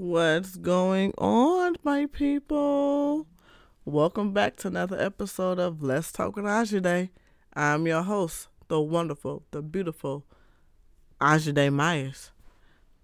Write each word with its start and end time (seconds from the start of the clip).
What's 0.00 0.56
going 0.56 1.12
on, 1.18 1.76
my 1.84 2.06
people? 2.06 3.26
Welcome 3.84 4.32
back 4.32 4.56
to 4.56 4.68
another 4.68 4.98
episode 4.98 5.58
of 5.58 5.82
Let's 5.82 6.10
Talk 6.10 6.36
with 6.36 6.46
Azadeh. 6.46 7.10
I'm 7.52 7.86
your 7.86 8.00
host, 8.00 8.48
the 8.68 8.80
wonderful, 8.80 9.42
the 9.50 9.60
beautiful 9.60 10.24
Azadeh 11.20 11.70
Myers. 11.70 12.30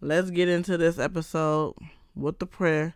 Let's 0.01 0.31
get 0.31 0.49
into 0.49 0.79
this 0.79 0.99
episode 0.99 1.75
with 2.15 2.39
the 2.39 2.47
prayer. 2.47 2.95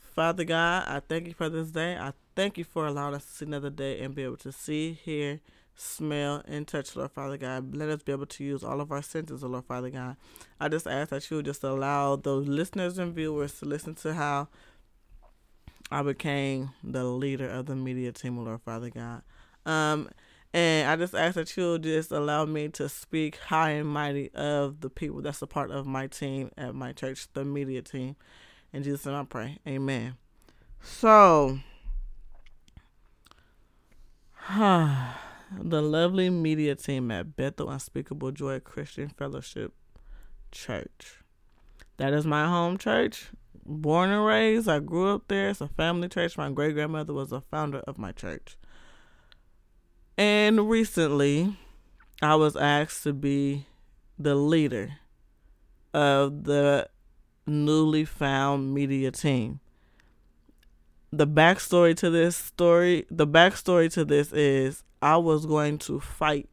Father 0.00 0.42
God, 0.42 0.88
I 0.88 0.98
thank 0.98 1.28
you 1.28 1.32
for 1.32 1.48
this 1.48 1.70
day. 1.70 1.96
I 1.96 2.14
thank 2.34 2.58
you 2.58 2.64
for 2.64 2.88
allowing 2.88 3.14
us 3.14 3.24
to 3.24 3.30
see 3.30 3.44
another 3.44 3.70
day 3.70 4.00
and 4.00 4.16
be 4.16 4.24
able 4.24 4.38
to 4.38 4.50
see, 4.50 4.94
hear, 4.94 5.38
smell, 5.78 6.42
and 6.46 6.66
touch, 6.66 6.96
Lord 6.96 7.12
Father 7.12 7.36
God. 7.36 7.74
Let 7.74 7.88
us 7.88 8.02
be 8.02 8.12
able 8.12 8.26
to 8.26 8.44
use 8.44 8.64
all 8.64 8.80
of 8.80 8.90
our 8.90 9.02
senses, 9.02 9.42
Lord 9.42 9.64
Father 9.64 9.90
God. 9.90 10.16
I 10.60 10.68
just 10.68 10.86
ask 10.86 11.10
that 11.10 11.30
you 11.30 11.38
would 11.38 11.46
just 11.46 11.62
allow 11.64 12.16
those 12.16 12.48
listeners 12.48 12.98
and 12.98 13.14
viewers 13.14 13.58
to 13.60 13.64
listen 13.64 13.94
to 13.96 14.14
how 14.14 14.48
I 15.90 16.02
became 16.02 16.70
the 16.82 17.04
leader 17.04 17.48
of 17.48 17.66
the 17.66 17.76
media 17.76 18.12
team, 18.12 18.36
Lord 18.36 18.60
Father 18.62 18.90
God. 18.90 19.22
Um, 19.64 20.08
and 20.52 20.88
I 20.90 20.96
just 20.96 21.14
ask 21.14 21.36
that 21.36 21.56
you 21.56 21.78
just 21.78 22.10
allow 22.10 22.44
me 22.44 22.68
to 22.70 22.88
speak 22.88 23.36
high 23.36 23.70
and 23.70 23.88
mighty 23.88 24.30
of 24.34 24.80
the 24.80 24.90
people 24.90 25.22
that's 25.22 25.42
a 25.42 25.46
part 25.46 25.70
of 25.70 25.86
my 25.86 26.06
team 26.06 26.50
at 26.56 26.74
my 26.74 26.92
church, 26.92 27.28
the 27.34 27.44
media 27.44 27.82
team. 27.82 28.16
In 28.72 28.82
Jesus' 28.82 29.06
name 29.06 29.14
I 29.14 29.24
pray. 29.24 29.58
Amen. 29.66 30.16
So, 30.82 31.60
the 35.56 35.82
lovely 35.82 36.30
media 36.30 36.74
team 36.74 37.10
at 37.10 37.36
Bethel 37.36 37.70
Unspeakable 37.70 38.32
Joy 38.32 38.60
Christian 38.60 39.08
Fellowship 39.08 39.72
Church. 40.52 41.22
That 41.96 42.12
is 42.12 42.26
my 42.26 42.46
home 42.46 42.78
church. 42.78 43.30
Born 43.64 44.10
and 44.10 44.24
raised, 44.24 44.68
I 44.68 44.78
grew 44.78 45.14
up 45.14 45.28
there. 45.28 45.50
It's 45.50 45.60
a 45.60 45.68
family 45.68 46.08
church. 46.08 46.38
My 46.38 46.50
great 46.50 46.74
grandmother 46.74 47.12
was 47.12 47.32
a 47.32 47.40
founder 47.40 47.80
of 47.80 47.98
my 47.98 48.12
church. 48.12 48.56
And 50.16 50.68
recently, 50.68 51.56
I 52.22 52.34
was 52.34 52.56
asked 52.56 53.02
to 53.04 53.12
be 53.12 53.66
the 54.18 54.34
leader 54.34 54.96
of 55.94 56.44
the 56.44 56.88
newly 57.46 58.04
found 58.04 58.74
media 58.74 59.10
team. 59.10 59.60
The 61.18 61.26
backstory 61.26 61.96
to 61.96 62.10
this 62.10 62.36
story, 62.36 63.04
the 63.10 63.26
backstory 63.26 63.92
to 63.94 64.04
this 64.04 64.32
is 64.32 64.84
I 65.02 65.16
was 65.16 65.46
going 65.46 65.78
to 65.78 65.98
fight 65.98 66.48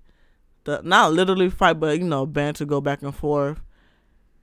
the 0.64 0.82
not 0.84 1.14
literally 1.14 1.50
fight, 1.50 1.80
but 1.80 2.00
you 2.00 2.04
know, 2.04 2.26
banter, 2.26 2.66
go 2.66 2.82
back 2.82 3.04
and 3.04 3.16
forth, 3.16 3.62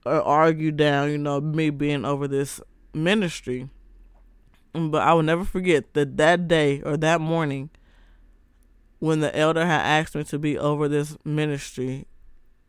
or 0.06 0.22
argue 0.22 0.70
down, 0.70 1.10
you 1.10 1.18
know, 1.18 1.40
me 1.40 1.70
being 1.70 2.04
over 2.04 2.26
this 2.26 2.60
ministry. 2.94 3.68
Mm, 4.74 4.92
but 4.92 5.02
I 5.02 5.12
will 5.12 5.24
never 5.24 5.44
forget 5.44 5.92
that 5.94 6.16
that 6.16 6.46
day 6.46 6.80
or 6.82 6.96
that 6.98 7.20
morning 7.20 7.70
when 9.00 9.18
the 9.18 9.36
elder 9.36 9.66
had 9.66 9.80
asked 9.80 10.14
me 10.14 10.22
to 10.22 10.38
be 10.38 10.56
over 10.56 10.86
this 10.88 11.16
ministry 11.24 12.06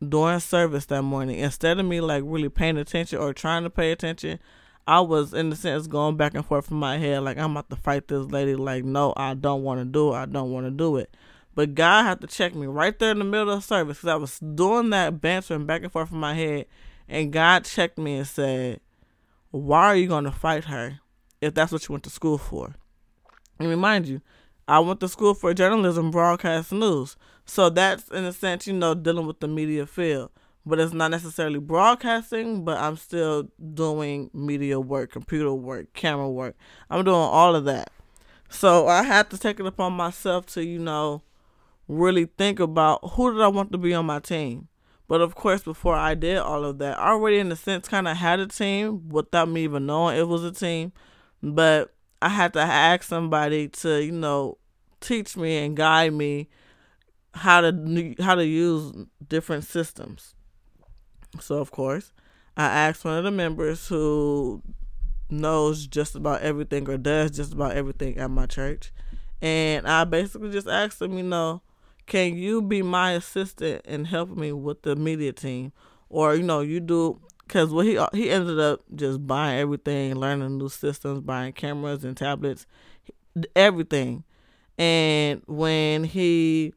during 0.09 0.39
service 0.39 0.87
that 0.87 1.03
morning, 1.03 1.37
instead 1.37 1.79
of 1.79 1.85
me 1.85 2.01
like 2.01 2.23
really 2.25 2.49
paying 2.49 2.77
attention 2.77 3.19
or 3.19 3.33
trying 3.33 3.61
to 3.61 3.69
pay 3.69 3.91
attention, 3.91 4.39
I 4.85 4.99
was 5.01 5.33
in 5.33 5.49
the 5.49 5.55
sense 5.55 5.87
going 5.87 6.17
back 6.17 6.33
and 6.33 6.45
forth 6.45 6.69
in 6.69 6.77
my 6.77 6.97
head 6.97 7.23
like 7.23 7.37
I'm 7.37 7.51
about 7.51 7.69
to 7.69 7.75
fight 7.75 8.07
this 8.07 8.25
lady. 8.27 8.55
Like, 8.55 8.83
no, 8.83 9.13
I 9.15 9.33
don't 9.33 9.63
want 9.63 9.79
to 9.79 9.85
do 9.85 10.13
it. 10.13 10.17
I 10.17 10.25
don't 10.25 10.51
want 10.51 10.65
to 10.65 10.71
do 10.71 10.97
it. 10.97 11.15
But 11.55 11.75
God 11.75 12.03
had 12.03 12.21
to 12.21 12.27
check 12.27 12.55
me 12.55 12.65
right 12.65 12.97
there 12.97 13.11
in 13.11 13.19
the 13.19 13.25
middle 13.25 13.51
of 13.51 13.63
service 13.63 13.97
because 13.97 14.09
I 14.09 14.15
was 14.15 14.39
doing 14.39 14.89
that 14.89 15.21
bantering 15.21 15.65
back 15.65 15.83
and 15.83 15.91
forth 15.91 16.11
in 16.11 16.17
my 16.17 16.33
head, 16.33 16.65
and 17.07 17.31
God 17.31 17.65
checked 17.65 17.97
me 17.97 18.15
and 18.15 18.27
said, 18.27 18.79
"Why 19.51 19.85
are 19.85 19.95
you 19.95 20.07
going 20.07 20.23
to 20.23 20.31
fight 20.31 20.65
her 20.65 20.99
if 21.41 21.53
that's 21.53 21.71
what 21.71 21.87
you 21.87 21.93
went 21.93 22.03
to 22.05 22.09
school 22.09 22.37
for?" 22.37 22.75
And 23.59 23.69
remind 23.69 24.07
you, 24.07 24.21
I 24.67 24.79
went 24.79 24.99
to 25.01 25.07
school 25.07 25.33
for 25.33 25.53
journalism, 25.53 26.09
broadcast 26.09 26.71
news. 26.71 27.15
So 27.45 27.69
that's 27.69 28.07
in 28.09 28.23
a 28.23 28.33
sense, 28.33 28.65
you 28.65 28.73
know, 28.73 28.95
dealing 28.95 29.27
with 29.27 29.39
the 29.39 29.47
media 29.47 29.85
field. 29.85 30.31
But 30.65 30.79
it's 30.79 30.93
not 30.93 31.11
necessarily 31.11 31.59
broadcasting, 31.59 32.63
but 32.63 32.77
I'm 32.77 32.95
still 32.95 33.49
doing 33.73 34.29
media 34.33 34.79
work, 34.79 35.11
computer 35.11 35.53
work, 35.53 35.93
camera 35.93 36.29
work. 36.29 36.55
I'm 36.89 37.03
doing 37.03 37.15
all 37.15 37.55
of 37.55 37.65
that. 37.65 37.91
So 38.49 38.87
I 38.87 39.03
had 39.03 39.29
to 39.31 39.37
take 39.37 39.59
it 39.59 39.65
upon 39.65 39.93
myself 39.93 40.45
to, 40.47 40.63
you 40.63 40.79
know, 40.79 41.21
really 41.87 42.25
think 42.37 42.59
about 42.59 42.99
who 43.13 43.33
did 43.33 43.41
I 43.41 43.47
want 43.49 43.71
to 43.73 43.77
be 43.77 43.93
on 43.93 44.05
my 44.05 44.19
team. 44.19 44.69
But 45.07 45.21
of 45.21 45.35
course, 45.35 45.63
before 45.63 45.95
I 45.95 46.15
did 46.15 46.37
all 46.37 46.63
of 46.63 46.77
that, 46.77 46.97
I 46.99 47.09
already 47.09 47.39
in 47.39 47.51
a 47.51 47.55
sense 47.55 47.87
kind 47.87 48.07
of 48.07 48.17
had 48.17 48.39
a 48.39 48.47
team 48.47 49.09
without 49.09 49.49
me 49.49 49.63
even 49.63 49.85
knowing 49.85 50.17
it 50.17 50.27
was 50.27 50.43
a 50.43 50.51
team. 50.51 50.93
But 51.41 51.93
I 52.21 52.29
had 52.29 52.53
to 52.53 52.61
ask 52.61 53.03
somebody 53.03 53.67
to, 53.67 54.01
you 54.01 54.13
know, 54.13 54.57
teach 55.01 55.35
me 55.35 55.57
and 55.57 55.75
guide 55.75 56.13
me 56.13 56.47
how 57.33 57.61
to 57.61 58.15
how 58.19 58.35
to 58.35 58.45
use 58.45 58.93
different 59.27 59.65
systems. 59.65 60.35
So 61.39 61.57
of 61.57 61.71
course, 61.71 62.13
I 62.55 62.65
asked 62.65 63.05
one 63.05 63.17
of 63.17 63.23
the 63.23 63.31
members 63.31 63.87
who 63.87 64.61
knows 65.29 65.87
just 65.87 66.15
about 66.15 66.41
everything 66.41 66.87
or 66.89 66.97
does 66.97 67.31
just 67.31 67.53
about 67.53 67.73
everything 67.73 68.17
at 68.17 68.29
my 68.29 68.45
church, 68.45 68.91
and 69.41 69.87
I 69.87 70.03
basically 70.03 70.51
just 70.51 70.67
asked 70.67 71.01
him, 71.01 71.17
you 71.17 71.23
know, 71.23 71.61
can 72.05 72.37
you 72.37 72.61
be 72.61 72.81
my 72.81 73.13
assistant 73.13 73.81
and 73.85 74.07
help 74.07 74.29
me 74.29 74.51
with 74.51 74.83
the 74.83 74.95
media 74.95 75.33
team, 75.33 75.71
or 76.09 76.35
you 76.35 76.43
know, 76.43 76.61
you 76.61 76.79
do 76.79 77.19
because 77.47 77.71
what 77.71 77.85
he 77.85 77.99
he 78.13 78.29
ended 78.29 78.59
up 78.59 78.81
just 78.95 79.25
buying 79.25 79.59
everything, 79.59 80.15
learning 80.15 80.57
new 80.57 80.69
systems, 80.69 81.21
buying 81.21 81.53
cameras 81.53 82.03
and 82.03 82.15
tablets, 82.15 82.65
everything. 83.55 84.23
And 84.77 85.41
when 85.45 86.03
he 86.03 86.73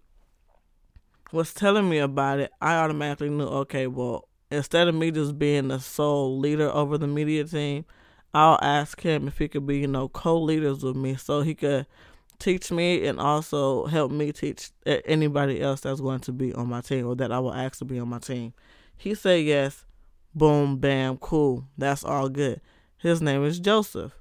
was 1.33 1.53
telling 1.53 1.89
me 1.89 1.99
about 1.99 2.41
it, 2.41 2.53
I 2.61 2.77
automatically 2.77 3.31
knew, 3.31 3.45
okay, 3.45 3.87
well, 3.87 4.26
instead 4.51 4.89
of 4.89 4.95
me 4.95 5.11
just 5.11 5.39
being 5.39 5.69
the 5.69 5.81
sole 5.81 6.39
leader 6.39 6.71
over 6.71 6.99
the 6.99 7.07
media 7.07 7.45
team, 7.45 7.85
I'll 8.35 8.59
ask 8.61 9.01
him 9.01 9.29
if 9.29 9.39
he 9.39 9.49
could 9.49 9.67
be, 9.67 9.79
you 9.79 9.87
know, 9.87 10.09
co-leaders 10.09 10.83
with 10.83 10.97
me 10.97 11.17
so 11.17 11.41
he 11.41 11.55
could 11.55 11.87
teach 12.39 12.71
me 12.71 13.07
and 13.07 13.19
also 13.19 13.87
help 13.87 14.13
me 14.13 14.31
teach 14.31 14.71
anybody 14.85 15.61
else 15.63 15.81
that's 15.81 16.01
going 16.01 16.21
to 16.21 16.33
be 16.33 16.53
on 16.53 16.69
my 16.69 16.83
team 16.83 17.07
or 17.07 17.17
that 17.17 17.33
I 17.33 17.39
will 17.39 17.55
ask 17.55 17.79
to 17.79 17.85
be 17.85 17.99
on 17.99 18.09
my 18.09 18.19
team. 18.19 18.53
He 18.97 19.15
said 19.15 19.45
yes. 19.45 19.85
Boom, 20.35 20.77
bam, 20.77 21.17
cool. 21.17 21.67
That's 21.79 22.05
all 22.05 22.29
good. 22.29 22.61
His 22.99 23.23
name 23.23 23.43
is 23.43 23.59
Joseph. 23.59 24.13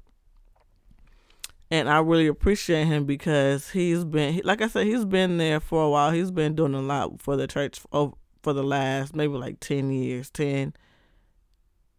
And 1.69 1.89
I 1.89 1.99
really 1.99 2.27
appreciate 2.27 2.85
him 2.85 3.03
because 3.05 3.71
he's 3.71 4.05
been, 4.05 4.39
like 4.45 4.61
I 4.61 4.67
said, 4.67 4.85
he's 4.87 5.03
been 5.03 5.37
there 5.37 5.59
for 5.59 5.83
a 5.83 5.89
while. 5.89 6.11
He's 6.11 6.31
been 6.31 6.55
doing 6.55 6.73
a 6.73 6.81
lot 6.81 7.21
for 7.21 7.35
the 7.35 7.47
church 7.47 7.81
for 8.45 8.53
the 8.53 8.63
last 8.63 9.15
maybe 9.15 9.33
like 9.33 9.59
10 9.59 9.89
years, 9.89 10.29
10, 10.29 10.75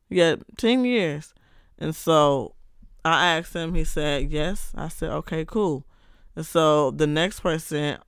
yeah, 0.09 0.37
10 0.57 0.84
years. 0.84 1.34
And 1.77 1.95
so 1.95 2.55
I 3.05 3.37
asked 3.37 3.53
him, 3.53 3.75
he 3.75 3.83
said, 3.83 4.31
yes. 4.31 4.71
I 4.77 4.87
said, 4.87 5.11
okay, 5.11 5.45
cool. 5.45 5.84
And 6.37 6.47
so 6.47 6.93
the 6.93 7.09
next 7.09 7.41
person 7.41 7.99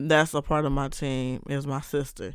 that's 0.00 0.32
a 0.32 0.40
part 0.40 0.64
of 0.64 0.72
my 0.72 0.88
team 0.88 1.42
is 1.50 1.66
my 1.66 1.82
sister. 1.82 2.32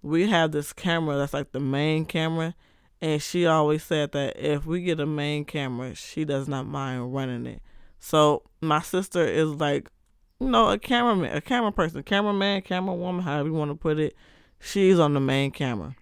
We 0.00 0.26
have 0.28 0.52
this 0.52 0.72
camera 0.72 1.18
that's 1.18 1.34
like 1.34 1.52
the 1.52 1.60
main 1.60 2.06
camera, 2.06 2.54
and 3.02 3.20
she 3.20 3.44
always 3.44 3.84
said 3.84 4.12
that 4.12 4.38
if 4.38 4.64
we 4.64 4.80
get 4.80 5.00
a 5.00 5.06
main 5.06 5.44
camera, 5.44 5.94
she 5.94 6.24
does 6.24 6.48
not 6.48 6.66
mind 6.66 7.14
running 7.14 7.44
it. 7.44 7.60
So 7.98 8.42
my 8.62 8.80
sister 8.80 9.22
is 9.26 9.50
like, 9.50 9.90
know, 10.40 10.70
a 10.70 10.78
cameraman, 10.78 11.36
a 11.36 11.40
camera 11.40 11.72
person, 11.72 12.02
cameraman, 12.02 12.62
camera 12.62 12.94
woman, 12.94 13.22
however 13.22 13.48
you 13.48 13.54
want 13.54 13.70
to 13.70 13.76
put 13.76 13.98
it. 13.98 14.14
She's 14.60 14.98
on 14.98 15.14
the 15.14 15.20
main 15.20 15.50
camera. 15.50 15.94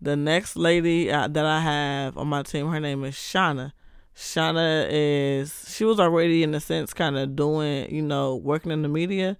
The 0.00 0.16
next 0.16 0.56
lady 0.56 1.10
uh, 1.10 1.28
that 1.28 1.44
I 1.44 1.60
have 1.60 2.16
on 2.16 2.28
my 2.28 2.42
team, 2.42 2.68
her 2.68 2.80
name 2.80 3.04
is 3.04 3.14
Shauna. 3.14 3.72
Shauna 4.14 4.88
is 4.90 5.72
she 5.74 5.84
was 5.84 6.00
already 6.00 6.42
in 6.42 6.54
a 6.54 6.60
sense 6.60 6.92
kind 6.92 7.16
of 7.16 7.36
doing 7.36 7.94
you 7.94 8.02
know 8.02 8.34
working 8.34 8.72
in 8.72 8.82
the 8.82 8.88
media 8.88 9.38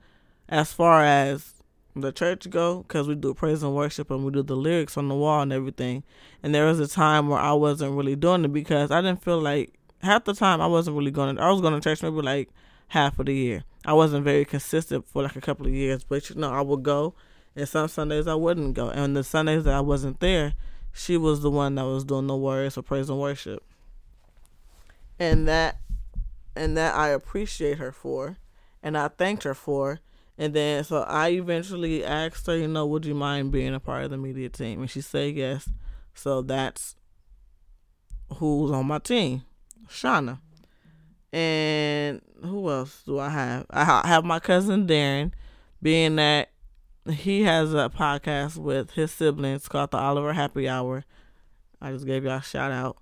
as 0.49 0.73
far 0.73 1.03
as 1.03 1.55
the 1.97 2.13
church 2.13 2.49
go 2.49 2.83
because 2.83 3.09
we 3.09 3.17
do 3.17 3.35
praise 3.35 3.65
and 3.65 3.75
worship 3.75 4.09
and 4.09 4.25
we 4.25 4.31
do 4.31 4.43
the 4.43 4.55
lyrics 4.55 4.97
on 4.97 5.09
the 5.09 5.17
wall 5.17 5.43
and 5.43 5.53
everything 5.53 6.05
and 6.45 6.55
there 6.55 6.65
was 6.65 6.79
a 6.79 6.87
time 6.87 7.27
where 7.27 7.41
i 7.41 7.53
wasn't 7.53 7.93
really 7.93 8.15
doing 8.15 8.45
it 8.45 8.53
because 8.53 8.93
i 8.93 9.01
didn't 9.01 9.21
feel 9.21 9.41
like 9.41 9.75
half 10.03 10.25
the 10.25 10.33
time 10.33 10.61
i 10.61 10.67
wasn't 10.67 10.97
really 10.97 11.11
going 11.11 11.35
to 11.35 11.43
i 11.43 11.51
was 11.51 11.61
going 11.61 11.75
to 11.75 11.81
church 11.81 12.01
maybe 12.01 12.21
like 12.21 12.49
half 12.89 13.19
of 13.19 13.27
the 13.27 13.35
year 13.35 13.65
i 13.85 13.93
wasn't 13.93 14.25
very 14.25 14.45
consistent 14.45 15.07
for 15.07 15.23
like 15.23 15.37
a 15.37 15.41
couple 15.41 15.67
of 15.67 15.73
years 15.73 16.05
but 16.05 16.29
you 16.29 16.37
know 16.37 16.53
i 16.53 16.61
would 16.61 16.83
go 16.83 17.15
and 17.55 17.69
some 17.69 17.89
sundays 17.89 18.27
i 18.27 18.35
wouldn't 18.35 18.75
go 18.75 18.89
and 18.89 19.17
the 19.17 19.25
sundays 19.25 19.65
that 19.65 19.75
i 19.75 19.81
wasn't 19.81 20.19
there 20.21 20.55
she 20.93 21.17
was 21.17 21.43
the 21.43 21.51
one 21.51 21.75
that 21.75 21.85
was 21.85 22.05
doing 22.05 22.27
the 22.27 22.37
words 22.37 22.77
or 22.77 22.83
praise 22.83 23.09
and 23.09 23.21
worship 23.21 23.63
and 25.19 25.49
that 25.49 25.79
and 26.59 26.77
that 26.77 26.95
I 26.95 27.09
appreciate 27.09 27.79
her 27.79 27.93
for, 27.93 28.37
and 28.83 28.99
I 28.99 29.09
thanked 29.09 29.45
her 29.45 29.55
for. 29.55 30.01
And 30.37 30.55
then 30.55 30.85
so 30.85 31.03
I 31.03 31.31
eventually 31.31 32.05
asked 32.05 32.47
her, 32.47 32.57
you 32.57 32.69
know, 32.69 32.87
would 32.87 33.05
you 33.05 33.15
mind 33.15 33.51
being 33.51 33.75
a 33.75 33.81
part 33.81 34.05
of 34.05 34.11
the 34.11 34.19
media 34.19 34.49
team? 34.49 34.81
And 34.81 34.91
she 34.91 35.01
said 35.01 35.35
yes. 35.35 35.69
So 36.15 36.43
that's 36.43 36.95
who's 38.35 38.71
on 38.71 38.87
my 38.87 38.99
team, 38.99 39.43
Shauna. 39.89 40.39
And 41.33 42.23
who 42.43 42.71
else 42.71 43.03
do 43.05 43.19
I 43.19 43.29
have? 43.29 43.67
I 43.71 44.07
have 44.07 44.25
my 44.25 44.39
cousin 44.39 44.87
Darren, 44.87 45.33
being 45.83 46.17
that 46.17 46.51
he 47.11 47.43
has 47.43 47.75
a 47.75 47.91
podcast 47.95 48.57
with 48.57 48.93
his 48.93 49.11
siblings 49.11 49.69
called 49.69 49.91
the 49.91 49.99
Oliver 49.99 50.33
Happy 50.33 50.69
Hour. 50.69 51.05
I 51.81 51.93
just 51.93 52.07
gave 52.07 52.25
y'all 52.25 52.39
a 52.39 52.43
shout 52.43 52.73
out. 52.73 52.97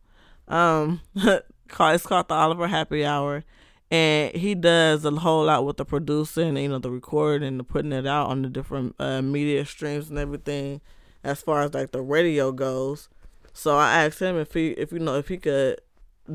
Um, 0.48 1.00
it's 1.14 2.06
called 2.06 2.28
the 2.28 2.34
Oliver 2.34 2.68
Happy 2.68 3.04
Hour, 3.04 3.44
and 3.90 4.34
he 4.34 4.54
does 4.54 5.04
a 5.04 5.10
whole 5.10 5.44
lot 5.44 5.64
with 5.64 5.76
the 5.76 5.84
producing, 5.84 6.56
you 6.56 6.68
know, 6.68 6.78
the 6.78 6.90
recording 6.90 7.46
and 7.46 7.60
the 7.60 7.64
putting 7.64 7.92
it 7.92 8.06
out 8.06 8.28
on 8.28 8.42
the 8.42 8.48
different 8.48 8.94
uh, 8.98 9.22
media 9.22 9.64
streams 9.64 10.10
and 10.10 10.18
everything, 10.18 10.80
as 11.24 11.42
far 11.42 11.62
as 11.62 11.74
like 11.74 11.92
the 11.92 12.02
radio 12.02 12.52
goes. 12.52 13.08
So 13.52 13.76
I 13.76 14.04
asked 14.04 14.20
him 14.20 14.36
if 14.36 14.52
he, 14.52 14.70
if 14.72 14.92
you 14.92 14.98
know, 14.98 15.16
if 15.16 15.28
he 15.28 15.38
could 15.38 15.80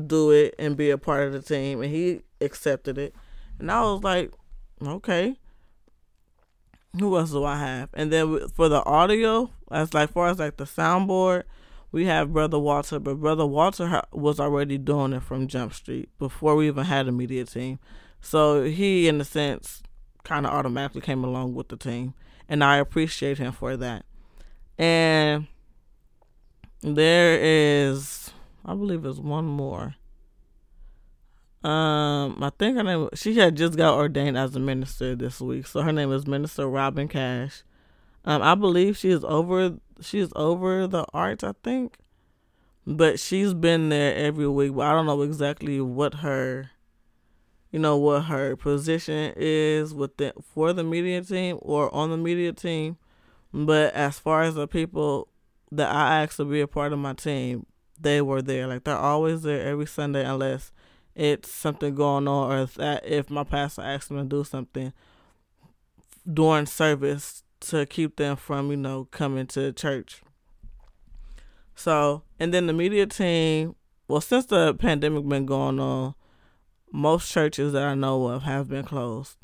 do 0.06 0.30
it 0.30 0.54
and 0.58 0.76
be 0.76 0.90
a 0.90 0.98
part 0.98 1.26
of 1.26 1.32
the 1.32 1.42
team, 1.42 1.82
and 1.82 1.92
he 1.92 2.22
accepted 2.40 2.98
it. 2.98 3.14
And 3.58 3.70
I 3.70 3.82
was 3.82 4.02
like, 4.02 4.32
okay. 4.84 5.36
Who 6.98 7.16
else 7.16 7.30
do 7.30 7.44
I 7.44 7.56
have? 7.56 7.88
And 7.94 8.12
then 8.12 8.48
for 8.48 8.68
the 8.68 8.84
audio, 8.84 9.50
as 9.70 9.94
like 9.94 10.12
far 10.12 10.28
as 10.28 10.38
like 10.38 10.58
the 10.58 10.64
soundboard, 10.64 11.44
we 11.90 12.06
have 12.06 12.32
Brother 12.32 12.58
Walter, 12.58 12.98
but 12.98 13.20
Brother 13.20 13.46
Walter 13.46 14.02
was 14.12 14.40
already 14.40 14.78
doing 14.78 15.12
it 15.12 15.22
from 15.22 15.46
Jump 15.46 15.74
Street 15.74 16.08
before 16.18 16.56
we 16.56 16.66
even 16.66 16.84
had 16.84 17.08
a 17.08 17.12
media 17.12 17.44
team. 17.44 17.78
So 18.20 18.64
he, 18.64 19.08
in 19.08 19.20
a 19.20 19.24
sense, 19.24 19.82
kind 20.24 20.46
of 20.46 20.52
automatically 20.52 21.00
came 21.00 21.24
along 21.24 21.54
with 21.54 21.68
the 21.68 21.76
team, 21.76 22.14
and 22.48 22.62
I 22.62 22.76
appreciate 22.76 23.38
him 23.38 23.52
for 23.52 23.76
that. 23.76 24.04
And 24.78 25.46
there 26.80 27.38
is, 27.40 28.30
I 28.64 28.74
believe, 28.74 29.02
there's 29.02 29.20
one 29.20 29.46
more. 29.46 29.96
Um, 31.64 32.42
I 32.42 32.50
think 32.58 32.76
her 32.76 32.82
name. 32.82 33.08
She 33.14 33.34
had 33.36 33.56
just 33.56 33.76
got 33.76 33.94
ordained 33.94 34.36
as 34.36 34.56
a 34.56 34.60
minister 34.60 35.14
this 35.14 35.40
week, 35.40 35.66
so 35.66 35.82
her 35.82 35.92
name 35.92 36.10
is 36.12 36.26
Minister 36.26 36.68
Robin 36.68 37.06
Cash. 37.06 37.62
Um, 38.24 38.42
I 38.42 38.56
believe 38.56 38.96
she 38.96 39.10
is 39.10 39.24
over. 39.24 39.76
She 40.00 40.18
is 40.18 40.32
over 40.34 40.88
the 40.88 41.04
arts, 41.14 41.44
I 41.44 41.52
think, 41.62 41.98
but 42.84 43.20
she's 43.20 43.54
been 43.54 43.90
there 43.90 44.14
every 44.16 44.48
week. 44.48 44.74
But 44.74 44.86
I 44.86 44.92
don't 44.92 45.06
know 45.06 45.22
exactly 45.22 45.80
what 45.80 46.14
her, 46.14 46.70
you 47.70 47.78
know, 47.78 47.96
what 47.96 48.22
her 48.22 48.56
position 48.56 49.32
is 49.36 49.94
with 49.94 50.16
the 50.16 50.32
for 50.42 50.72
the 50.72 50.82
media 50.82 51.22
team 51.22 51.58
or 51.62 51.94
on 51.94 52.10
the 52.10 52.16
media 52.16 52.52
team. 52.52 52.96
But 53.54 53.94
as 53.94 54.18
far 54.18 54.42
as 54.42 54.56
the 54.56 54.66
people 54.66 55.28
that 55.70 55.94
I 55.94 56.22
asked 56.22 56.38
to 56.38 56.44
be 56.44 56.60
a 56.60 56.66
part 56.66 56.92
of 56.92 56.98
my 56.98 57.12
team, 57.12 57.66
they 58.02 58.20
were 58.20 58.42
there. 58.42 58.66
Like 58.66 58.84
they're 58.84 58.96
always 58.96 59.42
there 59.42 59.66
every 59.66 59.86
Sunday, 59.86 60.24
unless 60.24 60.72
it's 61.14 61.50
something 61.50 61.94
going 61.94 62.28
on, 62.28 62.50
or 62.50 62.58
if 62.62 62.74
that 62.74 63.06
if 63.06 63.30
my 63.30 63.44
pastor 63.44 63.82
asks 63.82 64.08
them 64.08 64.18
to 64.18 64.24
do 64.24 64.44
something 64.44 64.92
during 66.30 66.66
service 66.66 67.42
to 67.60 67.86
keep 67.86 68.16
them 68.16 68.36
from 68.36 68.70
you 68.70 68.76
know 68.76 69.08
coming 69.10 69.46
to 69.48 69.72
church. 69.72 70.22
So 71.74 72.22
and 72.38 72.52
then 72.52 72.66
the 72.66 72.72
media 72.72 73.06
team. 73.06 73.76
Well, 74.08 74.20
since 74.20 74.46
the 74.46 74.74
pandemic 74.74 75.26
been 75.26 75.46
going 75.46 75.80
on, 75.80 76.14
most 76.92 77.30
churches 77.30 77.72
that 77.72 77.82
I 77.82 77.94
know 77.94 78.28
of 78.28 78.42
have 78.42 78.68
been 78.68 78.84
closed. 78.84 79.36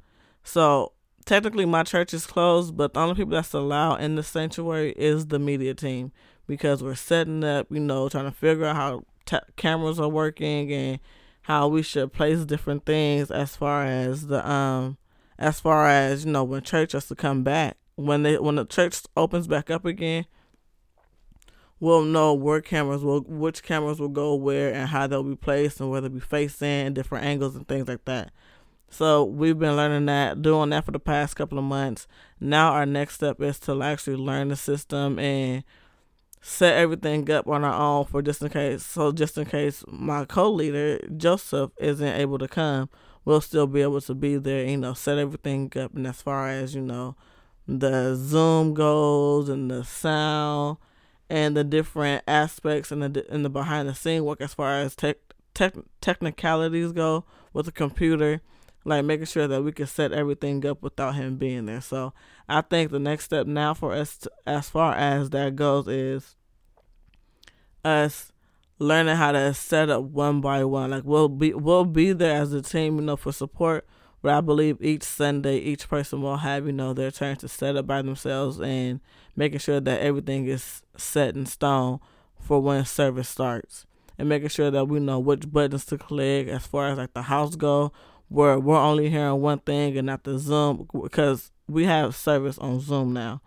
So 0.43 0.93
technically, 1.25 1.65
my 1.65 1.85
church 1.85 2.13
is 2.13 2.27
closed, 2.27 2.77
but 2.77 2.93
the 2.93 3.01
only 3.01 3.15
people 3.15 3.33
that's 3.33 3.55
allowed 3.55 4.01
in 4.01 4.17
the 4.17 4.23
sanctuary 4.23 4.93
is 4.97 5.29
the 5.29 5.39
media 5.39 5.75
team 5.75 6.13
because 6.49 6.83
we're 6.83 6.97
setting 6.97 7.45
up, 7.45 7.69
you 7.71 7.79
know, 7.79 8.09
trying 8.09 8.25
to 8.25 8.33
figure 8.33 8.65
out 8.65 8.75
how 8.75 9.05
t- 9.25 9.53
cameras 9.55 10.01
are 10.01 10.09
working 10.09 10.73
and 10.73 10.99
how 11.43 11.69
we 11.69 11.83
should 11.83 12.13
place 12.13 12.45
different 12.45 12.85
things 12.85 13.31
as 13.31 13.55
far 13.55 13.85
as 13.85 14.27
the 14.27 14.51
um 14.51 14.99
as 15.39 15.61
far 15.61 15.87
as 15.87 16.25
you 16.25 16.33
know 16.33 16.43
when 16.43 16.63
church 16.63 16.91
has 16.91 17.07
to 17.07 17.15
come 17.15 17.45
back. 17.45 17.77
When 17.95 18.25
they 18.25 18.37
when 18.39 18.57
the 18.57 18.65
church 18.65 19.03
opens 19.17 19.47
back 19.47 19.71
up 19.71 19.85
again 19.85 20.27
we'll 21.81 22.03
know 22.03 22.35
where 22.35 22.61
cameras 22.61 23.03
will 23.03 23.21
which 23.21 23.63
cameras 23.63 24.01
will 24.01 24.09
go 24.09 24.35
where 24.35 24.73
and 24.73 24.89
how 24.89 25.07
they'll 25.07 25.23
be 25.23 25.37
placed 25.37 25.81
and 25.81 25.91
where 25.91 26.01
they'll 26.01 26.11
be 26.11 26.21
facing 26.21 26.69
and 26.69 26.95
different 26.95 27.25
angles 27.25 27.55
and 27.57 27.67
things 27.69 27.89
like 27.89 28.05
that. 28.05 28.31
So 28.91 29.23
we've 29.25 29.59
been 29.59 29.77
learning 29.77 30.07
that 30.07 30.43
doing 30.43 30.71
that 30.71 30.85
for 30.85 30.93
the 30.93 30.99
past 30.99 31.37
couple 31.37 31.59
of 31.59 31.65
months. 31.65 32.07
Now 32.41 32.73
our 32.73 32.87
next 32.87 33.15
step 33.15 33.41
is 33.41 33.59
to 33.61 33.81
actually 33.83 34.17
learn 34.17 34.49
the 34.49 34.57
system 34.57 35.19
and 35.19 35.63
set 36.41 36.77
everything 36.77 37.31
up 37.31 37.47
on 37.49 37.65
our 37.65 37.75
own 37.75 38.05
for 38.07 38.23
just 38.23 38.43
in 38.43 38.49
case. 38.49 38.85
So 38.85 39.13
just 39.13 39.39
in 39.39 39.47
case 39.47 39.85
my 39.89 40.25
co-leader 40.25 41.01
Joseph 41.17 41.73
isn't 41.79 42.07
able 42.17 42.39
to 42.39 42.49
come, 42.49 42.89
we'll 43.25 43.41
still 43.41 43.67
be 43.67 43.83
able 43.83 44.01
to 44.03 44.15
be 44.15 44.37
there. 44.37 44.65
You 44.65 44.77
know, 44.77 44.95
set 44.95 45.19
everything 45.19 45.73
up. 45.77 45.95
And 45.95 46.07
as 46.07 46.23
far 46.23 46.49
as 46.49 46.75
you 46.75 46.81
know, 46.81 47.17
the 47.67 48.15
Zoom 48.15 48.75
goes 48.75 49.49
and 49.49 49.71
the 49.71 49.85
sound 49.85 50.79
and 51.29 51.57
the 51.57 51.65
different 51.65 52.25
aspects 52.27 52.91
and 52.91 53.03
the 53.03 53.27
and 53.31 53.45
the 53.45 53.51
behind 53.51 53.89
the 53.89 53.95
scene 53.95 54.25
work 54.25 54.41
as 54.41 54.55
far 54.55 54.79
as 54.79 54.97
tech, 54.97 55.19
tech 55.55 55.75
technicalities 56.01 56.93
go 56.93 57.25
with 57.53 57.67
the 57.67 57.73
computer 57.73 58.41
like 58.89 59.05
making 59.05 59.27
sure 59.27 59.47
that 59.47 59.63
we 59.63 59.73
can 59.73 59.87
set 59.87 60.13
everything 60.13 60.65
up 60.67 60.83
without 60.83 61.15
him 61.15 61.37
being 61.37 61.67
there. 61.67 61.81
So 61.81 62.13
I 62.49 62.63
think 62.63 62.91
the 62.91 62.99
next 62.99 63.25
step 63.25 63.47
now 63.47 63.75
for 63.75 63.93
us, 63.93 64.17
to, 64.19 64.31
as 64.47 64.69
far 64.69 64.95
as 64.95 65.31
that 65.31 65.57
goes, 65.57 65.87
is 65.87 66.37
us 67.85 68.33
learning 68.79 69.17
how 69.17 69.33
to 69.33 69.53
set 69.55 69.91
up 69.91 70.05
one 70.05 70.41
by 70.41 70.65
one. 70.65 70.91
Like 70.91 71.05
we'll 71.05 71.29
be 71.29 71.53
we'll 71.53 71.85
be 71.85 72.13
there 72.13 72.41
as 72.41 72.53
a 72.53 72.63
team, 72.63 72.97
you 72.97 73.03
know, 73.03 73.17
for 73.17 73.33
support. 73.33 73.87
But 74.21 74.35
I 74.35 74.41
believe 74.41 74.83
each 74.83 75.05
Sunday, 75.05 75.59
each 75.59 75.89
person 75.89 76.23
will 76.23 76.39
have 76.39 76.67
you 76.67 76.73
know 76.73 76.93
their 76.93 77.11
turn 77.11 77.37
to 77.37 77.49
set 77.49 77.77
up 77.77 77.87
by 77.87 78.03
themselves 78.03 78.61
and 78.61 79.01
making 79.37 79.61
sure 79.61 79.81
that 79.81 80.01
everything 80.01 80.47
is 80.47 80.83
set 80.97 81.37
in 81.37 81.47
stone 81.47 82.01
for 82.41 82.61
when 82.61 82.85
service 82.85 83.29
starts 83.29 83.87
and 84.19 84.29
making 84.29 84.49
sure 84.49 84.71
that 84.71 84.89
we 84.89 84.99
know 84.99 85.19
which 85.19 85.51
buttons 85.51 85.85
to 85.87 85.97
click 85.97 86.49
as 86.49 86.67
far 86.67 86.89
as 86.89 86.99
like 86.99 87.15
the 87.15 87.23
house 87.23 87.55
go 87.55 87.93
where 88.29 88.59
we're 88.59 88.77
only 88.77 89.11
hearing 89.11 89.41
one 89.41 89.59
thing 89.61 89.97
and 89.97 90.07
not 90.07 90.25
the 90.25 90.39
Zoom 90.39 90.89
because 91.03 91.51
we 91.69 91.85
have 91.85 92.15
service 92.15 92.59
on 92.59 92.81
Zoom 92.81 93.13
now. 93.13 93.41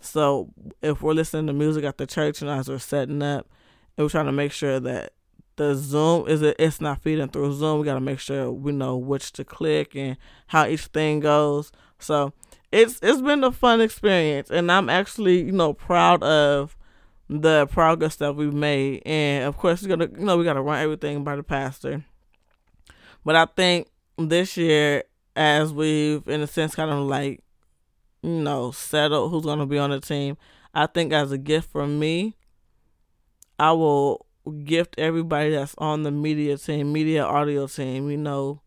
So 0.00 0.52
if 0.82 1.02
we're 1.02 1.12
listening 1.12 1.46
to 1.48 1.52
music 1.52 1.84
at 1.84 1.98
the 1.98 2.06
church 2.06 2.40
and 2.40 2.50
as 2.50 2.68
we're 2.68 2.78
setting 2.78 3.22
up, 3.22 3.46
and 3.96 4.04
we're 4.04 4.10
trying 4.10 4.26
to 4.26 4.32
make 4.32 4.52
sure 4.52 4.80
that 4.80 5.12
the 5.56 5.74
Zoom 5.74 6.26
is 6.26 6.42
it, 6.42 6.56
it's 6.58 6.80
not 6.80 7.02
feeding 7.02 7.28
through 7.28 7.52
Zoom. 7.52 7.80
We 7.80 7.84
got 7.84 7.94
to 7.94 8.00
make 8.00 8.18
sure 8.18 8.50
we 8.50 8.72
know 8.72 8.96
which 8.96 9.32
to 9.32 9.44
click 9.44 9.94
and 9.94 10.16
how 10.46 10.66
each 10.66 10.86
thing 10.86 11.20
goes. 11.20 11.70
So 11.98 12.32
it's 12.72 12.98
it's 13.02 13.20
been 13.20 13.44
a 13.44 13.52
fun 13.52 13.80
experience, 13.80 14.50
and 14.50 14.72
I'm 14.72 14.88
actually 14.88 15.42
you 15.42 15.52
know 15.52 15.74
proud 15.74 16.22
of 16.22 16.76
the 17.28 17.66
progress 17.66 18.16
that 18.16 18.36
we've 18.36 18.54
made. 18.54 19.02
And 19.04 19.44
of 19.44 19.56
course, 19.56 19.82
we're 19.82 19.88
gonna 19.88 20.08
you 20.18 20.24
know 20.24 20.38
we 20.38 20.44
got 20.44 20.54
to 20.54 20.62
run 20.62 20.82
everything 20.82 21.24
by 21.24 21.36
the 21.36 21.42
pastor. 21.42 22.04
But 23.24 23.36
I 23.36 23.44
think 23.44 23.88
this 24.28 24.56
year, 24.56 25.04
as 25.36 25.72
we've 25.72 26.26
in 26.28 26.40
a 26.40 26.46
sense 26.46 26.74
kind 26.74 26.90
of 26.90 26.98
like, 27.00 27.42
you 28.22 28.30
know, 28.30 28.70
settled 28.70 29.30
who's 29.30 29.44
gonna 29.44 29.66
be 29.66 29.78
on 29.78 29.90
the 29.90 30.00
team, 30.00 30.36
I 30.74 30.86
think 30.86 31.12
as 31.12 31.32
a 31.32 31.38
gift 31.38 31.70
from 31.70 31.98
me, 31.98 32.36
I 33.58 33.72
will 33.72 34.26
gift 34.64 34.94
everybody 34.98 35.50
that's 35.50 35.74
on 35.78 36.02
the 36.02 36.10
media 36.10 36.56
team, 36.56 36.92
media 36.92 37.24
audio 37.24 37.66
team, 37.66 38.10
you 38.10 38.16
know, 38.16 38.62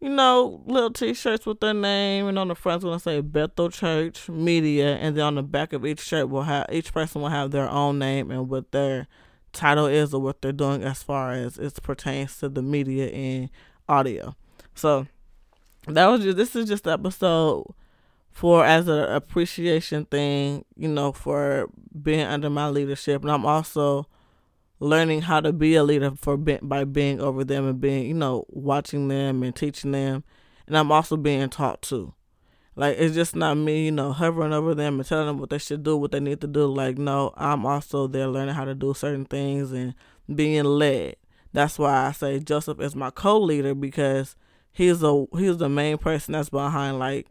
you 0.00 0.08
know, 0.08 0.62
little 0.66 0.90
t-shirts 0.90 1.44
with 1.44 1.60
their 1.60 1.74
name, 1.74 2.26
and 2.26 2.38
on 2.38 2.48
the 2.48 2.54
front's 2.54 2.84
gonna 2.84 2.98
say 2.98 3.20
Bethel 3.20 3.70
Church 3.70 4.28
Media, 4.28 4.96
and 4.96 5.16
then 5.16 5.24
on 5.24 5.34
the 5.34 5.42
back 5.42 5.72
of 5.72 5.84
each 5.84 6.00
shirt 6.00 6.28
will 6.28 6.44
have 6.44 6.66
each 6.72 6.92
person 6.92 7.20
will 7.20 7.28
have 7.28 7.50
their 7.50 7.68
own 7.68 7.98
name 7.98 8.30
and 8.30 8.48
what 8.48 8.72
their 8.72 9.06
title 9.52 9.86
is 9.86 10.14
or 10.14 10.20
what 10.20 10.40
they're 10.40 10.52
doing 10.52 10.82
as 10.82 11.02
far 11.02 11.32
as 11.32 11.58
it 11.58 11.82
pertains 11.82 12.38
to 12.38 12.48
the 12.48 12.62
media 12.62 13.08
and 13.08 13.50
audio. 13.88 14.34
So 14.74 15.06
that 15.86 16.06
was 16.06 16.22
just 16.22 16.36
this 16.36 16.56
is 16.56 16.68
just 16.68 16.86
episode 16.86 17.74
for 18.30 18.64
as 18.64 18.88
an 18.88 19.04
appreciation 19.10 20.04
thing, 20.06 20.64
you 20.76 20.88
know, 20.88 21.12
for 21.12 21.68
being 22.00 22.26
under 22.26 22.48
my 22.48 22.68
leadership, 22.68 23.22
and 23.22 23.30
I'm 23.30 23.44
also 23.44 24.06
learning 24.78 25.22
how 25.22 25.40
to 25.40 25.52
be 25.52 25.74
a 25.74 25.84
leader 25.84 26.12
for 26.16 26.36
by 26.36 26.84
being 26.84 27.20
over 27.20 27.44
them 27.44 27.66
and 27.66 27.80
being, 27.80 28.06
you 28.06 28.14
know, 28.14 28.46
watching 28.48 29.08
them 29.08 29.42
and 29.42 29.54
teaching 29.54 29.92
them, 29.92 30.24
and 30.66 30.76
I'm 30.76 30.92
also 30.92 31.16
being 31.16 31.48
taught 31.50 31.82
too. 31.82 32.14
Like 32.76 32.96
it's 32.98 33.14
just 33.14 33.36
not 33.36 33.56
me, 33.56 33.84
you 33.86 33.92
know, 33.92 34.12
hovering 34.12 34.52
over 34.52 34.74
them 34.74 34.98
and 34.98 35.06
telling 35.06 35.26
them 35.26 35.38
what 35.38 35.50
they 35.50 35.58
should 35.58 35.82
do, 35.82 35.96
what 35.96 36.12
they 36.12 36.20
need 36.20 36.40
to 36.40 36.46
do. 36.46 36.66
Like 36.66 36.96
no, 36.96 37.34
I'm 37.36 37.66
also 37.66 38.06
there 38.06 38.28
learning 38.28 38.54
how 38.54 38.64
to 38.64 38.74
do 38.74 38.94
certain 38.94 39.26
things 39.26 39.72
and 39.72 39.94
being 40.32 40.64
led. 40.64 41.16
That's 41.52 41.78
why 41.78 42.06
I 42.06 42.12
say 42.12 42.38
Joseph 42.38 42.80
is 42.80 42.94
my 42.94 43.10
co-leader 43.10 43.74
because 43.74 44.36
he's 44.72 45.02
a 45.02 45.26
he's 45.36 45.58
the 45.58 45.68
main 45.68 45.98
person 45.98 46.32
that's 46.32 46.50
behind 46.50 46.98
like 46.98 47.26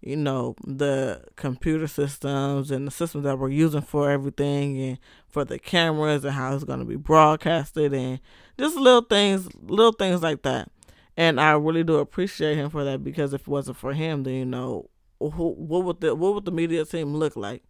you 0.00 0.16
know, 0.16 0.54
the 0.64 1.24
computer 1.36 1.88
systems 1.88 2.70
and 2.70 2.86
the 2.86 2.90
systems 2.90 3.24
that 3.24 3.38
we're 3.38 3.50
using 3.50 3.82
for 3.82 4.10
everything 4.10 4.80
and 4.80 4.98
for 5.26 5.44
the 5.44 5.58
cameras 5.58 6.24
and 6.24 6.34
how 6.34 6.54
it's 6.54 6.64
going 6.64 6.78
to 6.78 6.84
be 6.84 6.96
broadcasted 6.96 7.92
and 7.92 8.20
just 8.58 8.76
little 8.76 9.02
things, 9.02 9.48
little 9.60 9.92
things 9.92 10.22
like 10.22 10.42
that. 10.42 10.70
And 11.16 11.40
I 11.40 11.52
really 11.52 11.82
do 11.82 11.96
appreciate 11.96 12.56
him 12.56 12.70
for 12.70 12.84
that 12.84 13.02
because 13.02 13.34
if 13.34 13.42
it 13.42 13.48
wasn't 13.48 13.76
for 13.76 13.92
him, 13.92 14.22
then 14.22 14.34
you 14.34 14.44
know, 14.44 14.88
who, 15.18 15.54
what 15.54 15.84
would 15.84 16.00
the 16.00 16.14
what 16.14 16.34
would 16.34 16.44
the 16.44 16.52
media 16.52 16.84
team 16.84 17.14
look 17.14 17.34
like? 17.34 17.64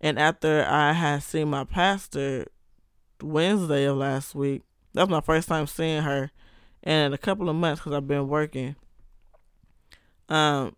And 0.00 0.20
after 0.20 0.64
I 0.64 0.92
had 0.92 1.24
seen 1.24 1.50
my 1.50 1.64
pastor 1.64 2.46
Wednesday 3.20 3.84
of 3.84 3.96
last 3.96 4.36
week, 4.36 4.62
that 4.94 5.02
was 5.02 5.10
my 5.10 5.20
first 5.20 5.48
time 5.48 5.66
seeing 5.66 6.02
her 6.02 6.30
in 6.82 7.12
a 7.12 7.18
couple 7.18 7.48
of 7.48 7.56
months 7.56 7.80
because 7.80 7.94
I've 7.94 8.08
been 8.08 8.28
working. 8.28 8.76
Um, 10.28 10.76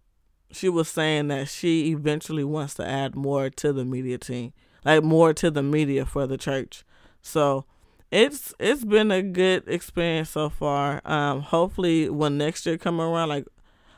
she 0.50 0.68
was 0.68 0.88
saying 0.88 1.28
that 1.28 1.48
she 1.48 1.90
eventually 1.90 2.44
wants 2.44 2.74
to 2.74 2.86
add 2.86 3.14
more 3.14 3.50
to 3.50 3.72
the 3.72 3.84
media 3.84 4.18
team, 4.18 4.52
like 4.84 5.02
more 5.02 5.32
to 5.34 5.50
the 5.50 5.62
media 5.62 6.04
for 6.04 6.26
the 6.26 6.36
church. 6.36 6.84
So 7.22 7.64
it's 8.10 8.54
it's 8.58 8.84
been 8.84 9.10
a 9.10 9.22
good 9.22 9.64
experience 9.66 10.30
so 10.30 10.48
far. 10.48 11.00
Um, 11.04 11.40
hopefully 11.40 12.08
when 12.08 12.38
next 12.38 12.64
year 12.66 12.78
come 12.78 13.00
around, 13.00 13.28
like 13.28 13.46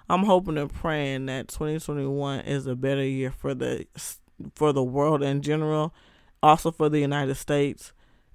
I'm 0.08 0.24
hoping 0.24 0.56
and 0.56 0.72
praying 0.72 1.26
that 1.26 1.48
2021 1.48 2.40
is 2.40 2.66
a 2.66 2.76
better 2.76 3.04
year 3.04 3.30
for 3.30 3.54
the 3.54 3.86
for 4.54 4.72
the 4.72 4.82
world 4.82 5.22
in 5.22 5.42
general, 5.42 5.94
also 6.42 6.70
for 6.70 6.88
the 6.88 7.00
United 7.00 7.34
States, 7.34 7.92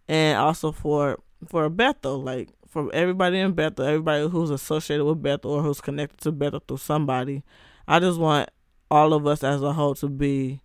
and 0.08 0.38
also 0.38 0.72
for 0.72 1.20
for 1.48 1.70
Bethel. 1.70 2.22
Like 2.22 2.50
for 2.72 2.90
everybody 2.94 3.38
in 3.38 3.51
Bethel, 3.51 3.86
everybody 3.86 4.30
who's 4.30 4.50
associated 4.50 5.04
with 5.04 5.22
Bethel 5.22 5.51
or 5.51 5.62
who's 5.62 5.82
connected 5.82 6.22
to 6.22 6.32
Bethel 6.32 6.63
through 6.66 6.78
somebody. 6.78 7.44
I 7.86 8.00
just 8.00 8.18
want 8.18 8.50
all 8.90 9.13
of 9.13 9.28
us 9.28 9.44
as 9.44 9.62
a 9.62 9.74
whole 9.74 9.94
to 9.96 10.08
be 10.08 10.62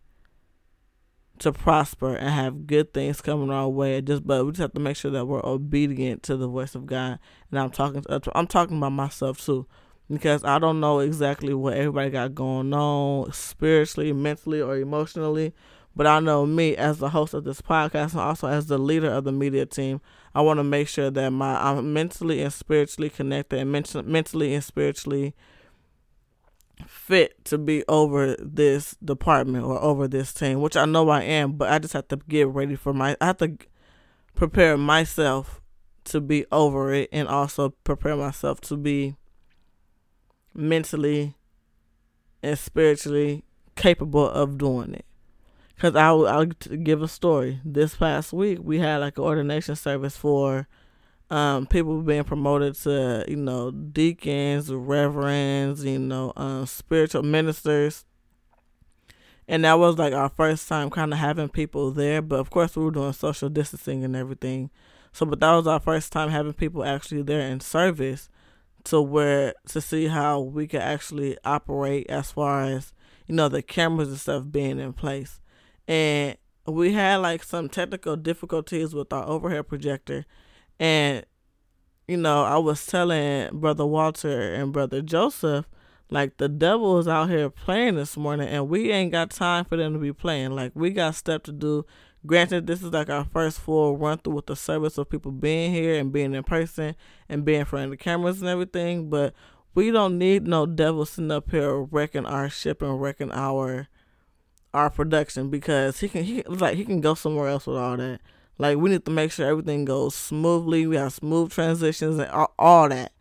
to 1.41 1.53
prosper 1.53 2.15
and 2.15 2.31
have 2.31 2.69
good 2.69 2.95
things 2.95 3.21
coming 3.21 3.51
our 3.51 3.69
way. 3.69 4.01
Just 4.01 4.25
but 4.25 4.47
we 4.47 4.53
just 4.53 4.61
have 4.61 4.73
to 4.75 4.81
make 4.81 4.97
sure 4.97 5.11
that 5.11 5.27
we're 5.27 5.45
obedient 5.45 6.23
to 6.23 6.37
the 6.37 6.47
voice 6.47 6.77
of 6.77 6.87
God. 6.87 7.19
And 7.51 7.59
I'm 7.59 7.71
talking 7.71 8.03
to, 8.03 8.23
I'm 8.37 8.47
talking 8.47 8.77
about 8.77 8.93
myself 8.93 9.45
too, 9.45 9.67
because 10.09 10.45
I 10.45 10.61
don't 10.61 10.79
know 10.79 11.01
exactly 11.01 11.55
what 11.55 11.75
everybody 11.75 12.11
got 12.11 12.37
going 12.37 12.73
on 12.73 13.33
spiritually, 13.33 14.13
mentally, 14.13 14.61
or 14.61 14.77
emotionally. 14.77 15.55
But 15.97 16.07
I 16.07 16.21
know 16.21 16.45
me 16.45 16.76
as 16.76 16.99
the 16.99 17.09
host 17.09 17.33
of 17.33 17.45
this 17.45 17.62
podcast 17.62 18.12
and 18.12 18.21
also 18.21 18.47
as 18.49 18.67
the 18.67 18.76
leader 18.76 19.11
of 19.11 19.25
the 19.25 19.33
media 19.33 19.65
team, 19.65 20.03
I 20.35 20.43
want 20.43 20.59
to 20.59 20.65
make 20.65 20.88
sure 20.88 21.11
that 21.11 21.31
my 21.31 21.57
I'm 21.57 21.95
mentally 21.95 22.43
and 22.43 22.53
spiritually 22.53 23.09
connected 23.09 23.59
and 23.59 23.73
mentally 23.73 24.55
and 24.55 24.62
spiritually 24.62 25.35
fit 26.87 27.43
to 27.47 27.57
be 27.57 27.83
over 27.88 28.37
this 28.38 28.95
department 29.03 29.65
or 29.65 29.83
over 29.83 30.07
this 30.07 30.35
team, 30.35 30.61
which 30.61 30.76
I 30.76 30.85
know 30.85 31.09
I 31.09 31.23
am, 31.23 31.53
but 31.53 31.73
I 31.73 31.79
just 31.79 31.95
have 31.95 32.09
to 32.09 32.17
get 32.29 32.49
ready 32.49 32.76
for 32.76 32.93
my 32.93 33.17
I 33.19 33.26
have 33.26 33.38
to 33.38 33.57
prepare 34.35 34.76
myself 34.76 35.62
to 36.05 36.21
be 36.21 36.45
over 36.53 36.93
it 36.93 37.09
and 37.11 37.26
also 37.26 37.71
prepare 37.85 38.17
myself 38.17 38.61
to 38.61 38.76
be 38.76 39.17
mentally 40.53 41.37
and 42.43 42.59
spiritually 42.59 43.45
capable 43.76 44.29
of 44.29 44.59
doing 44.59 44.93
it. 44.93 45.06
Cause 45.78 45.95
I'll 45.95 46.26
I'll 46.26 46.47
give 46.47 47.02
a 47.02 47.09
story. 47.09 47.61
This 47.64 47.97
past 47.97 48.33
week 48.33 48.61
we 48.62 48.78
had 48.78 48.99
like 48.99 49.18
an 49.18 49.25
ordination 49.25 49.76
service 49.76 50.16
for 50.16 50.66
um, 51.30 51.66
people 51.66 52.00
being 52.02 52.25
promoted 52.25 52.75
to, 52.76 53.25
you 53.28 53.37
know, 53.37 53.71
deacons, 53.71 54.73
reverends, 54.73 55.85
you 55.85 55.99
know, 55.99 56.33
um, 56.37 56.66
spiritual 56.66 57.23
ministers. 57.23 58.04
And 59.49 59.64
that 59.64 59.78
was 59.78 59.99
like 59.99 60.12
our 60.12 60.28
first 60.28 60.68
time 60.68 60.90
kind 60.90 61.12
of 61.12 61.18
having 61.18 61.49
people 61.49 61.90
there. 61.90 62.23
But 62.23 62.38
of 62.40 62.50
course, 62.50 62.76
we 62.76 62.85
were 62.85 62.90
doing 62.90 63.12
social 63.12 63.49
distancing 63.49 64.04
and 64.04 64.16
everything. 64.16 64.71
So, 65.12 65.26
but 65.26 65.40
that 65.40 65.52
was 65.52 65.66
our 65.66 65.80
first 65.80 66.12
time 66.12 66.30
having 66.30 66.52
people 66.52 66.85
actually 66.85 67.23
there 67.23 67.40
in 67.40 67.61
service 67.61 68.28
to 68.85 69.00
where 69.00 69.54
to 69.68 69.80
see 69.80 70.06
how 70.06 70.40
we 70.40 70.66
could 70.66 70.80
actually 70.80 71.37
operate 71.45 72.06
as 72.09 72.30
far 72.30 72.64
as, 72.64 72.92
you 73.26 73.35
know, 73.35 73.49
the 73.49 73.62
cameras 73.62 74.09
and 74.09 74.21
stuff 74.21 74.45
being 74.50 74.78
in 74.78 74.92
place. 74.92 75.40
And 75.88 76.37
we 76.66 76.93
had 76.93 77.16
like 77.16 77.45
some 77.45 77.69
technical 77.69 78.16
difficulties 78.16 78.95
with 78.95 79.12
our 79.12 79.26
overhead 79.26 79.69
projector 79.69 80.26
and, 80.78 81.25
you 82.07 82.16
know, 82.16 82.45
I 82.45 82.59
was 82.59 82.85
telling 82.87 83.59
Brother 83.59 83.87
Walter 83.87 84.55
and 84.55 84.73
Brother 84.73 85.02
Joseph, 85.02 85.66
like, 86.09 86.37
the 86.37 86.49
devil 86.49 86.99
is 86.99 87.09
out 87.09 87.31
here 87.31 87.50
playing 87.50 87.97
this 87.97 88.16
morning, 88.16 88.49
and 88.49 88.69
we 88.69 88.93
ain't 88.93 89.11
got 89.11 89.31
time 89.31 89.64
for 89.64 89.76
them 89.76 89.93
to 89.95 89.99
be 89.99 90.12
playing. 90.12 90.52
Like, 90.52 90.73
we 90.75 90.90
got 90.90 91.16
stuff 91.16 91.43
to 91.45 91.52
do. 91.52 91.85
Granted, 92.25 92.66
this 92.66 92.83
is 92.83 92.93
like 92.93 93.11
our 93.11 93.25
first 93.25 93.59
full 93.59 93.97
run 93.97 94.19
through 94.19 94.35
with 94.35 94.47
the 94.47 94.55
service 94.55 94.99
of 94.99 95.11
people 95.11 95.33
being 95.33 95.73
here 95.73 95.99
and 95.99 96.12
being 96.12 96.35
in 96.35 96.45
person 96.45 96.95
and 97.28 97.45
being 97.45 97.61
in 97.61 97.66
front 97.66 97.87
of 97.87 97.90
the 97.90 97.97
cameras 97.97 98.40
and 98.40 98.49
everything, 98.49 99.11
but 99.11 99.35
we 99.75 99.90
don't 99.90 100.19
need 100.19 100.47
no 100.47 100.64
devil 100.64 101.05
sitting 101.05 101.31
up 101.31 101.50
here 101.50 101.81
wrecking 101.83 102.26
our 102.26 102.49
ship 102.49 102.83
and 102.83 103.00
wrecking 103.00 103.31
our 103.33 103.88
our 104.76 104.90
production 104.90 105.50
because 105.50 106.00
he 106.00 106.09
can 106.09 106.25
he 106.25 106.42
like 106.42 106.76
he 106.76 106.85
can 106.85 107.00
go 107.00 107.14
somewhere 107.14 107.49
else 107.49 107.66
with 107.66 107.76
all 107.76 107.97
that. 107.97 108.21
Like 108.59 108.78
we 108.78 108.90
need 108.90 109.04
to 109.06 109.11
make 109.11 109.33
sure 109.33 109.47
everything 109.49 109.85
goes 109.85 110.14
smoothly. 110.14 110.87
We 110.87 110.97
have 110.97 111.12
smooth 111.12 111.50
transitions 111.52 112.18
and 112.18 112.30
all, 112.30 112.54
all 112.59 112.88
that. 112.88 113.12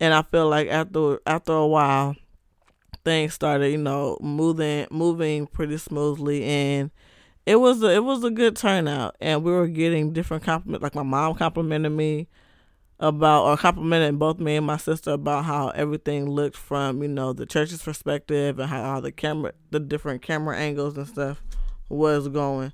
And 0.00 0.14
I 0.14 0.22
feel 0.22 0.48
like 0.48 0.68
after 0.68 1.20
after 1.26 1.52
a 1.52 1.66
while, 1.66 2.16
things 3.04 3.34
started, 3.34 3.70
you 3.70 3.78
know, 3.78 4.18
moving 4.20 4.86
moving 4.90 5.46
pretty 5.46 5.78
smoothly, 5.78 6.44
and 6.44 6.90
it 7.46 7.56
was 7.56 7.82
a, 7.82 7.90
it 7.94 8.04
was 8.04 8.24
a 8.24 8.30
good 8.30 8.56
turnout. 8.56 9.16
And 9.20 9.42
we 9.44 9.52
were 9.52 9.68
getting 9.68 10.12
different 10.12 10.44
compliments. 10.44 10.82
Like 10.82 10.94
my 10.94 11.02
mom 11.02 11.34
complimented 11.34 11.92
me 11.92 12.28
about 13.00 13.44
or 13.44 13.56
complimented 13.56 14.18
both 14.18 14.38
me 14.38 14.56
and 14.56 14.66
my 14.66 14.76
sister 14.76 15.12
about 15.12 15.44
how 15.44 15.68
everything 15.70 16.28
looked 16.28 16.56
from 16.56 17.02
you 17.02 17.08
know 17.08 17.32
the 17.32 17.44
church's 17.44 17.82
perspective 17.82 18.58
and 18.58 18.70
how 18.70 18.82
all 18.82 19.00
the 19.00 19.10
camera 19.10 19.52
the 19.70 19.80
different 19.80 20.22
camera 20.22 20.56
angles 20.56 20.96
and 20.96 21.08
stuff 21.08 21.42
was 21.88 22.28
going 22.28 22.72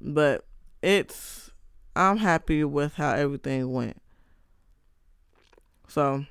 but 0.00 0.46
it's 0.82 1.44
I'm 1.96 2.16
happy 2.18 2.64
with 2.64 2.94
how 2.94 3.12
everything 3.12 3.70
went. 3.72 4.00
So 5.86 6.24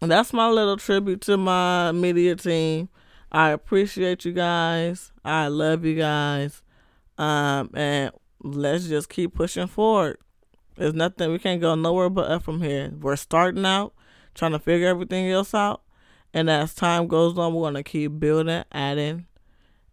that's 0.00 0.32
my 0.32 0.48
little 0.48 0.76
tribute 0.76 1.20
to 1.22 1.36
my 1.36 1.92
media 1.92 2.34
team. 2.34 2.88
I 3.30 3.50
appreciate 3.50 4.24
you 4.24 4.32
guys. 4.32 5.12
I 5.24 5.48
love 5.48 5.84
you 5.84 5.94
guys. 5.94 6.62
Um, 7.16 7.70
and 7.74 8.10
let's 8.42 8.88
just 8.88 9.08
keep 9.08 9.34
pushing 9.34 9.68
forward. 9.68 10.18
There's 10.76 10.94
nothing 10.94 11.32
we 11.32 11.38
can't 11.38 11.60
go 11.60 11.74
nowhere 11.74 12.10
but 12.10 12.30
up 12.30 12.42
from 12.42 12.62
here. 12.62 12.92
We're 13.00 13.16
starting 13.16 13.64
out, 13.64 13.94
trying 14.34 14.52
to 14.52 14.58
figure 14.58 14.88
everything 14.88 15.30
else 15.30 15.54
out. 15.54 15.82
And 16.34 16.50
as 16.50 16.74
time 16.74 17.06
goes 17.08 17.38
on, 17.38 17.54
we're 17.54 17.68
gonna 17.68 17.82
keep 17.82 18.18
building, 18.20 18.64
adding, 18.70 19.26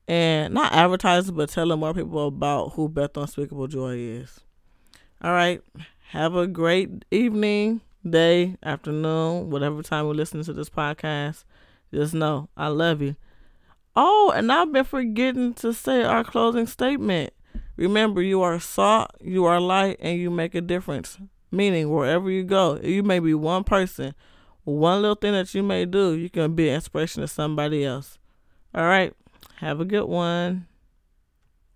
and 0.08 0.54
not 0.54 0.74
advertising, 0.74 1.36
but 1.36 1.50
telling 1.50 1.80
more 1.80 1.94
people 1.94 2.28
about 2.28 2.74
who 2.74 2.90
Beth 2.90 3.16
Unspeakable 3.16 3.68
Joy 3.68 3.96
is. 3.98 4.42
All 5.22 5.32
right. 5.32 5.62
Have 6.10 6.36
a 6.36 6.46
great 6.46 7.06
evening, 7.12 7.82
day, 8.08 8.58
afternoon, 8.62 9.50
whatever 9.50 9.82
time 9.82 10.06
you're 10.06 10.14
listening 10.14 10.44
to 10.44 10.54
this 10.54 10.70
podcast. 10.70 11.46
Just 11.94 12.14
know 12.14 12.50
I 12.58 12.68
love 12.68 13.02
you. 13.02 13.16
Oh, 13.96 14.34
and 14.36 14.52
I've 14.52 14.72
been 14.72 14.84
forgetting 14.84 15.54
to 15.56 15.74
say 15.74 16.04
our 16.04 16.24
closing 16.24 16.68
statement. 16.68 17.34
Remember, 17.76 18.22
you 18.22 18.42
are 18.42 18.60
salt, 18.60 19.12
you 19.22 19.46
are 19.46 19.60
light, 19.60 19.98
and 20.00 20.20
you 20.20 20.30
make 20.30 20.56
a 20.56 20.62
difference. 20.62 21.18
Meaning, 21.52 21.90
wherever 21.90 22.30
you 22.30 22.44
go, 22.44 22.80
you 22.82 23.04
may 23.04 23.20
be 23.20 23.34
one 23.34 23.64
person, 23.64 24.14
one 24.64 25.02
little 25.02 25.16
thing 25.16 25.34
that 25.34 25.54
you 25.54 25.64
may 25.64 25.86
do, 25.86 26.14
you 26.14 26.30
can 26.30 26.56
be 26.56 26.70
an 26.70 26.76
inspiration 26.76 27.22
to 27.22 27.28
somebody 27.28 27.84
else. 27.84 28.18
All 28.74 28.86
right. 28.86 29.14
Have 29.58 29.80
a 29.80 29.86
good 29.86 30.06
one. 30.06 30.68